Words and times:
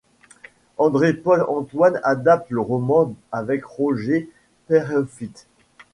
André-Paul 0.79 1.45
Antoine 1.47 2.01
adapte 2.03 2.49
le 2.49 2.59
roman 2.59 3.13
avec 3.31 3.63
Roger 3.63 4.31
Peyrefitte. 4.65 5.45